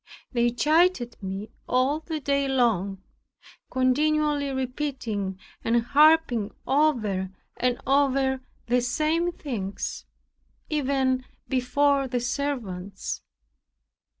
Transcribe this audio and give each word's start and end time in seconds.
They 0.31 0.49
chided 0.49 1.15
me 1.21 1.51
all 1.69 1.99
the 1.99 2.19
day 2.19 2.47
long, 2.47 3.03
continually 3.69 4.49
repeating, 4.49 5.39
and 5.63 5.83
harping 5.83 6.55
over 6.65 7.29
and 7.57 7.79
over 7.85 8.41
the 8.65 8.81
same 8.81 9.31
things, 9.31 10.05
even 10.71 11.23
before 11.47 12.07
the 12.07 12.19
servants. 12.19 13.21